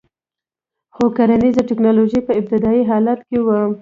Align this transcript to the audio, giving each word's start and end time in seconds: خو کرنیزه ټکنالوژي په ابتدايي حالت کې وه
خو 0.95 1.03
کرنیزه 1.17 1.61
ټکنالوژي 1.69 2.19
په 2.27 2.31
ابتدايي 2.39 2.83
حالت 2.89 3.19
کې 3.27 3.37
وه 3.45 3.59